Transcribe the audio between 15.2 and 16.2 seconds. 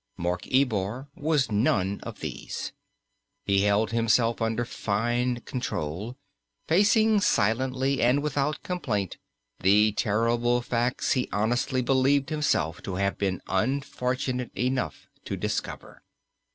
to discover.